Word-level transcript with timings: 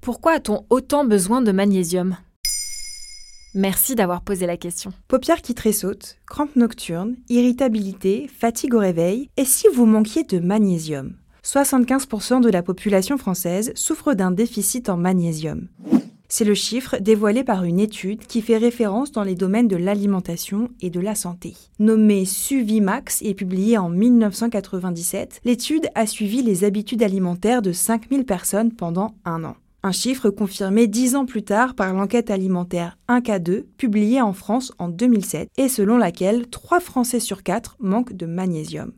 Pourquoi 0.00 0.32
a-t-on 0.32 0.64
autant 0.70 1.04
besoin 1.04 1.42
de 1.42 1.52
magnésium? 1.52 2.16
Merci 3.54 3.94
d'avoir 3.94 4.22
posé 4.22 4.46
la 4.46 4.56
question. 4.56 4.94
Paupières 5.08 5.42
qui 5.42 5.54
tressautent, 5.54 6.16
crampes 6.26 6.56
nocturnes, 6.56 7.16
irritabilité, 7.28 8.26
fatigue 8.34 8.72
au 8.72 8.78
réveil, 8.78 9.28
et 9.36 9.44
si 9.44 9.66
vous 9.74 9.84
manquiez 9.84 10.24
de 10.24 10.38
magnésium? 10.38 11.16
75% 11.44 12.40
de 12.40 12.48
la 12.48 12.62
population 12.62 13.18
française 13.18 13.72
souffre 13.74 14.14
d'un 14.14 14.30
déficit 14.30 14.88
en 14.88 14.96
magnésium. 14.96 15.68
C'est 16.30 16.46
le 16.46 16.54
chiffre 16.54 16.96
dévoilé 16.98 17.44
par 17.44 17.64
une 17.64 17.80
étude 17.80 18.26
qui 18.26 18.40
fait 18.40 18.56
référence 18.56 19.12
dans 19.12 19.24
les 19.24 19.34
domaines 19.34 19.68
de 19.68 19.76
l'alimentation 19.76 20.70
et 20.80 20.88
de 20.88 21.00
la 21.00 21.14
santé. 21.14 21.56
Nommée 21.78 22.24
Suvimax 22.24 23.20
et 23.20 23.34
publiée 23.34 23.76
en 23.76 23.90
1997, 23.90 25.42
l'étude 25.44 25.88
a 25.94 26.06
suivi 26.06 26.42
les 26.42 26.64
habitudes 26.64 27.02
alimentaires 27.02 27.60
de 27.60 27.72
5000 27.72 28.24
personnes 28.24 28.72
pendant 28.72 29.14
un 29.26 29.44
an. 29.44 29.56
Un 29.82 29.92
chiffre 29.92 30.28
confirmé 30.28 30.86
dix 30.86 31.16
ans 31.16 31.24
plus 31.24 31.42
tard 31.42 31.74
par 31.74 31.94
l'enquête 31.94 32.30
alimentaire 32.30 32.98
1K2 33.08 33.64
publiée 33.78 34.20
en 34.20 34.34
France 34.34 34.72
en 34.78 34.88
2007 34.88 35.48
et 35.56 35.70
selon 35.70 35.96
laquelle 35.96 36.48
3 36.48 36.80
Français 36.80 37.18
sur 37.18 37.42
4 37.42 37.76
manquent 37.80 38.12
de 38.12 38.26
magnésium. 38.26 38.92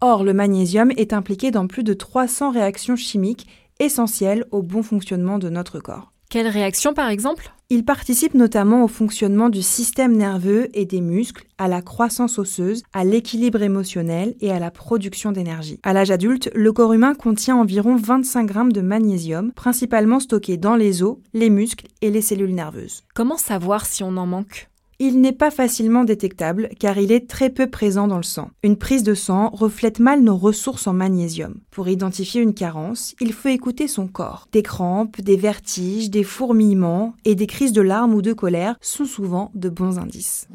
Or, 0.00 0.22
le 0.22 0.34
magnésium 0.34 0.92
est 0.96 1.12
impliqué 1.12 1.50
dans 1.50 1.66
plus 1.66 1.82
de 1.82 1.94
300 1.94 2.52
réactions 2.52 2.94
chimiques 2.94 3.48
essentielles 3.80 4.44
au 4.52 4.62
bon 4.62 4.84
fonctionnement 4.84 5.40
de 5.40 5.48
notre 5.48 5.80
corps. 5.80 6.13
Quelle 6.34 6.48
réaction 6.48 6.94
par 6.94 7.10
exemple? 7.10 7.52
Il 7.70 7.84
participe 7.84 8.34
notamment 8.34 8.82
au 8.82 8.88
fonctionnement 8.88 9.50
du 9.50 9.62
système 9.62 10.16
nerveux 10.16 10.66
et 10.76 10.84
des 10.84 11.00
muscles, 11.00 11.46
à 11.58 11.68
la 11.68 11.80
croissance 11.80 12.40
osseuse, 12.40 12.82
à 12.92 13.04
l'équilibre 13.04 13.62
émotionnel 13.62 14.34
et 14.40 14.50
à 14.50 14.58
la 14.58 14.72
production 14.72 15.30
d'énergie. 15.30 15.78
À 15.84 15.92
l'âge 15.92 16.10
adulte, 16.10 16.50
le 16.52 16.72
corps 16.72 16.92
humain 16.92 17.14
contient 17.14 17.54
environ 17.54 17.94
25 17.94 18.46
grammes 18.46 18.72
de 18.72 18.80
magnésium, 18.80 19.52
principalement 19.52 20.18
stocké 20.18 20.56
dans 20.56 20.74
les 20.74 21.04
os, 21.04 21.18
les 21.34 21.50
muscles 21.50 21.86
et 22.02 22.10
les 22.10 22.20
cellules 22.20 22.52
nerveuses. 22.52 23.04
Comment 23.14 23.36
savoir 23.36 23.86
si 23.86 24.02
on 24.02 24.16
en 24.16 24.26
manque? 24.26 24.68
Il 24.98 25.20
n'est 25.20 25.32
pas 25.32 25.50
facilement 25.50 26.04
détectable 26.04 26.68
car 26.78 26.98
il 26.98 27.12
est 27.12 27.28
très 27.28 27.50
peu 27.50 27.68
présent 27.68 28.06
dans 28.08 28.16
le 28.16 28.22
sang. 28.22 28.50
Une 28.62 28.76
prise 28.76 29.02
de 29.02 29.14
sang 29.14 29.50
reflète 29.50 29.98
mal 29.98 30.22
nos 30.22 30.36
ressources 30.36 30.86
en 30.86 30.92
magnésium. 30.92 31.60
Pour 31.70 31.88
identifier 31.88 32.40
une 32.40 32.54
carence, 32.54 33.14
il 33.20 33.32
faut 33.32 33.48
écouter 33.48 33.88
son 33.88 34.06
corps. 34.06 34.48
Des 34.52 34.62
crampes, 34.62 35.20
des 35.20 35.36
vertiges, 35.36 36.10
des 36.10 36.24
fourmillements 36.24 37.14
et 37.24 37.34
des 37.34 37.46
crises 37.46 37.72
de 37.72 37.82
larmes 37.82 38.14
ou 38.14 38.22
de 38.22 38.32
colère 38.32 38.76
sont 38.80 39.04
souvent 39.04 39.50
de 39.54 39.68
bons 39.68 39.98
indices. 39.98 40.48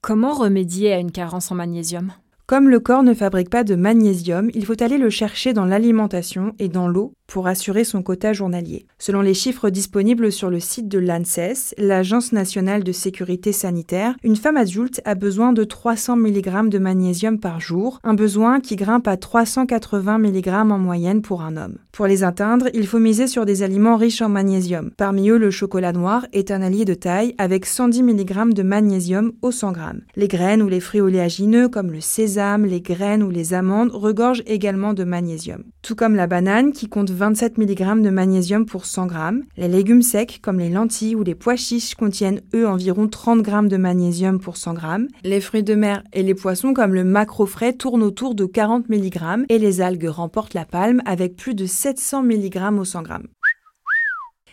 Comment 0.00 0.32
remédier 0.32 0.92
à 0.92 0.98
une 0.98 1.12
carence 1.12 1.50
en 1.50 1.56
magnésium? 1.56 2.12
Comme 2.46 2.70
le 2.70 2.80
corps 2.80 3.02
ne 3.02 3.12
fabrique 3.12 3.50
pas 3.50 3.62
de 3.62 3.74
magnésium, 3.74 4.50
il 4.54 4.64
faut 4.64 4.82
aller 4.82 4.96
le 4.96 5.10
chercher 5.10 5.52
dans 5.52 5.66
l'alimentation 5.66 6.54
et 6.58 6.68
dans 6.68 6.88
l'eau 6.88 7.12
pour 7.28 7.46
assurer 7.46 7.84
son 7.84 8.02
quota 8.02 8.32
journalier. 8.32 8.86
Selon 8.98 9.20
les 9.20 9.34
chiffres 9.34 9.70
disponibles 9.70 10.32
sur 10.32 10.50
le 10.50 10.58
site 10.58 10.88
de 10.88 10.98
l'ANSES, 10.98 11.74
l'Agence 11.76 12.32
nationale 12.32 12.82
de 12.82 12.90
sécurité 12.90 13.52
sanitaire, 13.52 14.16
une 14.24 14.34
femme 14.34 14.56
adulte 14.56 15.00
a 15.04 15.14
besoin 15.14 15.52
de 15.52 15.62
300 15.62 16.16
mg 16.16 16.70
de 16.70 16.78
magnésium 16.78 17.38
par 17.38 17.60
jour, 17.60 18.00
un 18.02 18.14
besoin 18.14 18.60
qui 18.60 18.76
grimpe 18.76 19.06
à 19.06 19.16
380 19.16 20.18
mg 20.18 20.48
en 20.48 20.78
moyenne 20.78 21.22
pour 21.22 21.42
un 21.42 21.56
homme. 21.56 21.76
Pour 21.92 22.06
les 22.06 22.24
atteindre, 22.24 22.68
il 22.72 22.86
faut 22.86 22.98
miser 22.98 23.26
sur 23.26 23.44
des 23.44 23.62
aliments 23.62 23.96
riches 23.96 24.22
en 24.22 24.28
magnésium. 24.30 24.90
Parmi 24.96 25.28
eux, 25.28 25.36
le 25.36 25.50
chocolat 25.50 25.92
noir 25.92 26.26
est 26.32 26.50
un 26.50 26.62
allié 26.62 26.84
de 26.86 26.94
taille 26.94 27.34
avec 27.36 27.66
110 27.66 28.04
mg 28.04 28.54
de 28.54 28.62
magnésium 28.62 29.32
au 29.42 29.50
100 29.50 29.74
g. 29.74 29.80
Les 30.16 30.28
graines 30.28 30.62
ou 30.62 30.68
les 30.68 30.80
fruits 30.80 31.02
oléagineux 31.02 31.68
comme 31.68 31.92
le 31.92 32.00
sésame, 32.00 32.64
les 32.64 32.80
graines 32.80 33.22
ou 33.22 33.30
les 33.30 33.52
amandes 33.52 33.90
regorgent 33.92 34.44
également 34.46 34.94
de 34.94 35.04
magnésium. 35.04 35.64
Tout 35.82 35.94
comme 35.94 36.14
la 36.14 36.26
banane 36.26 36.72
qui 36.72 36.88
compte 36.88 37.10
27 37.18 37.58
mg 37.58 38.00
de 38.00 38.10
magnésium 38.10 38.64
pour 38.64 38.86
100 38.86 39.08
g. 39.08 39.14
Les 39.56 39.66
légumes 39.66 40.02
secs 40.02 40.38
comme 40.40 40.60
les 40.60 40.68
lentilles 40.68 41.16
ou 41.16 41.24
les 41.24 41.34
pois 41.34 41.56
chiches 41.56 41.96
contiennent 41.96 42.42
eux 42.54 42.66
environ 42.66 43.08
30 43.08 43.44
g 43.44 43.52
de 43.68 43.76
magnésium 43.76 44.38
pour 44.38 44.56
100 44.56 44.74
g. 44.76 44.80
Les 45.24 45.40
fruits 45.40 45.64
de 45.64 45.74
mer 45.74 46.04
et 46.12 46.22
les 46.22 46.36
poissons 46.36 46.72
comme 46.72 46.94
le 46.94 47.02
maquereau 47.02 47.46
frais 47.46 47.72
tournent 47.72 48.04
autour 48.04 48.36
de 48.36 48.44
40 48.44 48.88
mg 48.88 49.46
et 49.48 49.58
les 49.58 49.80
algues 49.80 50.08
remportent 50.08 50.54
la 50.54 50.64
palme 50.64 51.02
avec 51.06 51.34
plus 51.34 51.54
de 51.54 51.66
700 51.66 52.22
mg 52.22 52.78
au 52.78 52.84
100 52.84 53.04
g. 53.04 53.12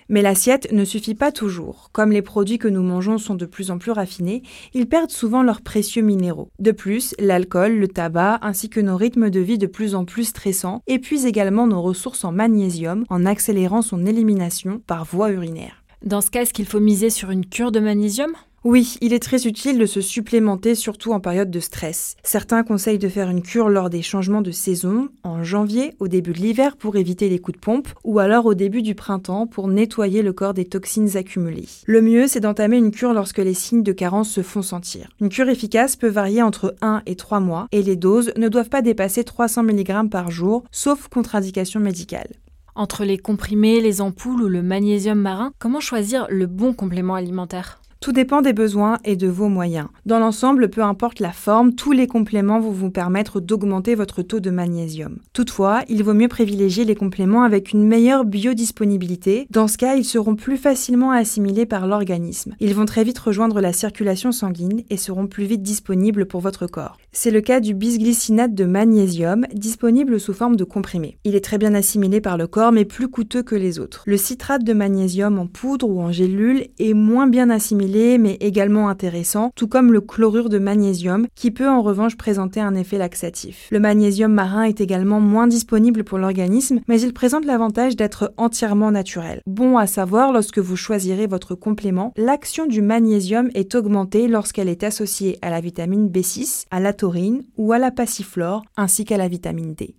Mais 0.09 0.21
l'assiette 0.21 0.71
ne 0.71 0.85
suffit 0.85 1.15
pas 1.15 1.31
toujours. 1.31 1.89
Comme 1.91 2.11
les 2.11 2.21
produits 2.21 2.57
que 2.57 2.67
nous 2.67 2.83
mangeons 2.83 3.17
sont 3.17 3.35
de 3.35 3.45
plus 3.45 3.71
en 3.71 3.77
plus 3.77 3.91
raffinés, 3.91 4.43
ils 4.73 4.87
perdent 4.87 5.11
souvent 5.11 5.43
leurs 5.43 5.61
précieux 5.61 6.01
minéraux. 6.01 6.49
De 6.59 6.71
plus, 6.71 7.15
l'alcool, 7.19 7.77
le 7.77 7.87
tabac, 7.87 8.39
ainsi 8.41 8.69
que 8.69 8.79
nos 8.79 8.97
rythmes 8.97 9.29
de 9.29 9.39
vie 9.39 9.57
de 9.57 9.67
plus 9.67 9.95
en 9.95 10.05
plus 10.05 10.25
stressants 10.25 10.81
épuisent 10.87 11.25
également 11.25 11.67
nos 11.67 11.81
ressources 11.81 12.23
en 12.23 12.31
magnésium 12.31 13.05
en 13.09 13.25
accélérant 13.25 13.81
son 13.81 14.05
élimination 14.05 14.81
par 14.85 15.05
voie 15.05 15.31
urinaire. 15.31 15.83
Dans 16.03 16.21
ce 16.21 16.29
cas, 16.29 16.43
est-ce 16.43 16.53
qu'il 16.53 16.67
faut 16.67 16.79
miser 16.79 17.09
sur 17.09 17.31
une 17.31 17.45
cure 17.45 17.71
de 17.71 17.79
magnésium? 17.79 18.33
Oui, 18.65 18.97
il 18.99 19.13
est 19.13 19.21
très 19.21 19.45
utile 19.45 19.77
de 19.77 19.85
se 19.85 20.01
supplémenter, 20.01 20.73
surtout 20.73 21.13
en 21.13 21.19
période 21.19 21.51
de 21.51 21.59
stress. 21.59 22.15
Certains 22.23 22.63
conseillent 22.63 22.97
de 22.97 23.07
faire 23.07 23.29
une 23.29 23.43
cure 23.43 23.69
lors 23.69 23.91
des 23.91 24.01
changements 24.01 24.41
de 24.41 24.49
saison, 24.49 25.09
en 25.21 25.43
janvier, 25.43 25.93
au 25.99 26.07
début 26.07 26.33
de 26.33 26.39
l'hiver 26.39 26.75
pour 26.75 26.95
éviter 26.95 27.29
les 27.29 27.37
coups 27.37 27.59
de 27.59 27.61
pompe, 27.61 27.89
ou 28.03 28.17
alors 28.17 28.47
au 28.47 28.55
début 28.55 28.81
du 28.81 28.95
printemps 28.95 29.45
pour 29.45 29.67
nettoyer 29.67 30.23
le 30.23 30.33
corps 30.33 30.55
des 30.55 30.65
toxines 30.65 31.15
accumulées. 31.15 31.67
Le 31.85 32.01
mieux, 32.01 32.27
c'est 32.27 32.39
d'entamer 32.39 32.77
une 32.77 32.89
cure 32.89 33.13
lorsque 33.13 33.37
les 33.37 33.53
signes 33.53 33.83
de 33.83 33.91
carence 33.91 34.31
se 34.31 34.41
font 34.41 34.63
sentir. 34.63 35.09
Une 35.21 35.29
cure 35.29 35.49
efficace 35.49 35.95
peut 35.95 36.09
varier 36.09 36.41
entre 36.41 36.75
1 36.81 37.03
et 37.05 37.15
3 37.15 37.39
mois, 37.41 37.67
et 37.71 37.83
les 37.83 37.95
doses 37.95 38.33
ne 38.35 38.49
doivent 38.49 38.69
pas 38.69 38.81
dépasser 38.81 39.23
300 39.23 39.61
mg 39.61 40.09
par 40.09 40.31
jour, 40.31 40.63
sauf 40.71 41.07
contre-indication 41.07 41.79
médicale. 41.79 42.31
Entre 42.73 43.05
les 43.05 43.19
comprimés, 43.19 43.79
les 43.79 44.01
ampoules 44.01 44.41
ou 44.41 44.49
le 44.49 44.63
magnésium 44.63 45.19
marin, 45.19 45.53
comment 45.59 45.79
choisir 45.79 46.25
le 46.31 46.47
bon 46.47 46.73
complément 46.73 47.13
alimentaire? 47.13 47.79
Tout 47.99 48.11
dépend 48.11 48.41
des 48.41 48.53
besoins 48.53 48.97
et 49.03 49.15
de 49.15 49.27
vos 49.27 49.49
moyens. 49.49 49.87
Dans 50.05 50.19
l'ensemble, 50.19 50.69
peu 50.69 50.83
importe 50.83 51.19
la 51.19 51.31
forme, 51.31 51.73
tous 51.73 51.91
les 51.91 52.07
compléments 52.07 52.59
vont 52.59 52.71
vous 52.71 52.91
permettre 52.91 53.39
d'augmenter 53.39 53.95
votre 53.95 54.21
taux 54.21 54.39
de 54.39 54.51
magnésium. 54.51 55.17
Toutefois, 55.33 55.83
il 55.89 56.03
vaut 56.03 56.13
mieux 56.13 56.27
privilégier 56.27 56.85
les 56.85 56.95
compléments 56.95 57.43
avec 57.43 57.71
une 57.71 57.87
meilleure 57.87 58.25
biodisponibilité. 58.25 59.47
Dans 59.49 59.67
ce 59.67 59.77
cas, 59.77 59.95
ils 59.95 60.05
seront 60.05 60.35
plus 60.35 60.57
facilement 60.57 61.11
assimilés 61.11 61.65
par 61.65 61.87
l'organisme. 61.87 62.55
Ils 62.59 62.75
vont 62.75 62.85
très 62.85 63.03
vite 63.03 63.19
rejoindre 63.19 63.61
la 63.61 63.73
circulation 63.73 64.31
sanguine 64.31 64.83
et 64.89 64.97
seront 64.97 65.27
plus 65.27 65.45
vite 65.45 65.63
disponibles 65.63 66.25
pour 66.25 66.41
votre 66.41 66.67
corps. 66.67 66.97
C'est 67.11 67.31
le 67.31 67.41
cas 67.41 67.59
du 67.59 67.73
bisglycinate 67.73 68.53
de 68.53 68.65
magnésium, 68.65 69.45
disponible 69.53 70.19
sous 70.19 70.33
forme 70.33 70.57
de 70.57 70.63
comprimé. 70.63 71.17
Il 71.23 71.35
est 71.35 71.43
très 71.43 71.57
bien 71.57 71.73
assimilé 71.73 72.21
par 72.21 72.37
le 72.37 72.47
corps, 72.47 72.71
mais 72.71 72.85
plus 72.85 73.07
coûteux 73.07 73.41
que 73.41 73.55
les 73.55 73.79
autres. 73.79 74.03
Le 74.05 74.17
citrate 74.17 74.63
de 74.63 74.73
magnésium 74.73 75.39
en 75.39 75.47
poudre 75.47 75.89
ou 75.89 76.01
en 76.01 76.11
gélule 76.11 76.67
est 76.77 76.93
moins 76.93 77.27
bien 77.27 77.49
assimilé 77.49 77.84
mais 78.17 78.37
également 78.39 78.89
intéressant, 78.89 79.51
tout 79.55 79.67
comme 79.67 79.93
le 79.93 80.01
chlorure 80.01 80.49
de 80.49 80.59
magnésium 80.59 81.27
qui 81.35 81.51
peut 81.51 81.69
en 81.69 81.81
revanche 81.81 82.17
présenter 82.17 82.59
un 82.59 82.75
effet 82.75 82.97
laxatif. 82.97 83.67
Le 83.71 83.79
magnésium 83.79 84.31
marin 84.31 84.63
est 84.63 84.81
également 84.81 85.19
moins 85.19 85.47
disponible 85.47 86.03
pour 86.03 86.17
l'organisme, 86.17 86.81
mais 86.87 87.01
il 87.01 87.13
présente 87.13 87.45
l'avantage 87.45 87.95
d'être 87.95 88.33
entièrement 88.37 88.91
naturel. 88.91 89.41
Bon 89.45 89.77
à 89.77 89.87
savoir 89.87 90.31
lorsque 90.31 90.59
vous 90.59 90.75
choisirez 90.75 91.27
votre 91.27 91.55
complément, 91.55 92.13
l'action 92.17 92.65
du 92.65 92.81
magnésium 92.81 93.49
est 93.53 93.75
augmentée 93.75 94.27
lorsqu'elle 94.27 94.69
est 94.69 94.83
associée 94.83 95.37
à 95.41 95.49
la 95.49 95.61
vitamine 95.61 96.09
B6, 96.09 96.65
à 96.71 96.79
la 96.79 96.93
taurine 96.93 97.43
ou 97.57 97.73
à 97.73 97.79
la 97.79 97.91
passiflore, 97.91 98.63
ainsi 98.77 99.05
qu'à 99.05 99.17
la 99.17 99.27
vitamine 99.27 99.73
D. 99.73 99.95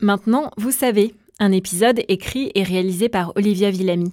Maintenant, 0.00 0.50
vous 0.56 0.72
savez, 0.72 1.14
un 1.38 1.52
épisode 1.52 2.02
écrit 2.08 2.50
et 2.54 2.62
réalisé 2.62 3.08
par 3.08 3.32
Olivia 3.36 3.70
Villamy. 3.70 4.12